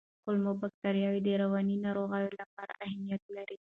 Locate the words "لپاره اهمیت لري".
2.39-3.57